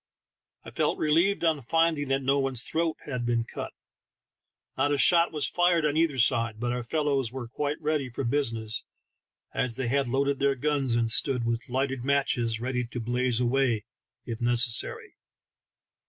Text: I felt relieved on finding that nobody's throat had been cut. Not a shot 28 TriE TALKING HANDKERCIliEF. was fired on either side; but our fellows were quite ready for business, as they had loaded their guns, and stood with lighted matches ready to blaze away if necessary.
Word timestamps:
I 0.65 0.71
felt 0.71 0.97
relieved 0.97 1.45
on 1.45 1.61
finding 1.61 2.07
that 2.07 2.23
nobody's 2.23 2.63
throat 2.63 2.97
had 3.05 3.23
been 3.23 3.43
cut. 3.43 3.71
Not 4.75 4.91
a 4.91 4.97
shot 4.97 5.29
28 5.29 5.29
TriE 5.29 5.31
TALKING 5.31 5.31
HANDKERCIliEF. 5.31 5.33
was 5.35 5.47
fired 5.47 5.85
on 5.85 5.95
either 5.97 6.17
side; 6.17 6.59
but 6.59 6.71
our 6.73 6.83
fellows 6.83 7.31
were 7.31 7.47
quite 7.47 7.79
ready 7.79 8.09
for 8.09 8.23
business, 8.23 8.83
as 9.53 9.75
they 9.75 9.89
had 9.89 10.07
loaded 10.07 10.39
their 10.39 10.55
guns, 10.55 10.95
and 10.95 11.11
stood 11.11 11.45
with 11.45 11.69
lighted 11.69 12.03
matches 12.03 12.59
ready 12.59 12.83
to 12.85 12.99
blaze 12.99 13.39
away 13.39 13.85
if 14.25 14.41
necessary. 14.41 15.17